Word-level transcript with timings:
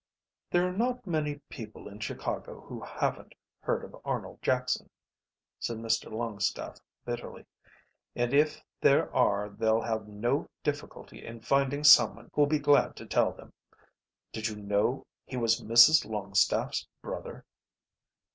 "There 0.49 0.67
are 0.67 0.75
not 0.75 1.05
many 1.05 1.35
people 1.47 1.87
in 1.87 1.99
Chicago 1.99 2.61
who 2.61 2.81
haven't 2.81 3.35
heard 3.59 3.83
of 3.85 3.95
Arnold 4.03 4.41
Jackson," 4.41 4.89
said 5.59 5.77
Mr 5.77 6.09
Longstaffe 6.11 6.79
bitterly, 7.05 7.45
"and 8.15 8.33
if 8.33 8.63
there 8.81 9.13
are 9.15 9.49
they'll 9.49 9.81
have 9.81 10.07
no 10.07 10.49
difficulty 10.63 11.23
in 11.23 11.41
finding 11.41 11.83
someone 11.83 12.31
who'll 12.33 12.47
be 12.47 12.57
glad 12.57 12.95
to 12.95 13.05
tell 13.05 13.31
them. 13.31 13.53
Did 14.33 14.47
you 14.47 14.55
know 14.55 15.05
he 15.23 15.37
was 15.37 15.61
Mrs 15.61 16.03
Longstaffe's 16.03 16.87
brother?" 17.03 17.45